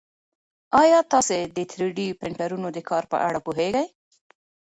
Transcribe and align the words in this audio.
ایا 0.81 0.99
تاسي 1.11 1.39
د 1.55 1.57
تری 1.71 1.87
ډي 1.97 2.07
پرنټرونو 2.19 2.67
د 2.75 2.79
کار 2.89 3.03
په 3.11 3.17
اړه 3.27 3.39
پوهېږئ؟ 3.45 3.87